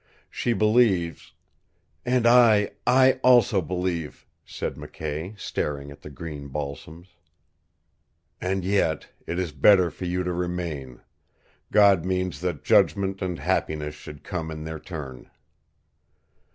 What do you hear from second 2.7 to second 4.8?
I also believe," said